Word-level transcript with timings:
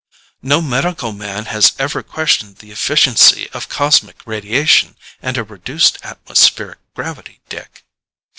"No 0.41 0.63
medical 0.63 1.11
man 1.11 1.45
has 1.45 1.73
ever 1.77 2.01
questioned 2.01 2.55
the 2.57 2.71
efficiency 2.71 3.47
of 3.51 3.69
cosmic 3.69 4.19
radiation 4.25 4.97
and 5.21 5.37
a 5.37 5.43
reduced 5.43 5.99
atmospheric 6.03 6.79
gravity, 6.95 7.39
Dick." 7.49 7.85